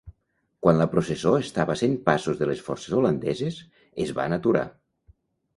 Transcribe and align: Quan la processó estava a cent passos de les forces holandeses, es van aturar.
Quan 0.67 0.79
la 0.79 0.87
processó 0.93 1.33
estava 1.41 1.75
a 1.75 1.75
cent 1.83 1.93
passos 2.09 2.39
de 2.41 2.47
les 2.53 2.63
forces 2.71 2.97
holandeses, 3.01 3.63
es 4.07 4.15
van 4.23 4.39
aturar. 4.39 4.65